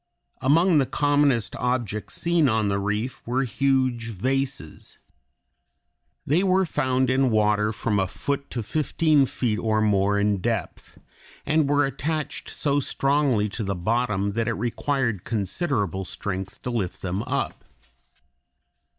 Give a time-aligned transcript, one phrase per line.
[0.41, 5.01] Among the commonest objects seen on the reef were huge vases (Fig.
[6.25, 6.25] 13).
[6.39, 10.97] They were found in water from a foot to fifteen feet or more in depth,
[11.45, 17.03] and were attached so strongly to the bottom that it required considerable strength to lift
[17.03, 17.63] them up.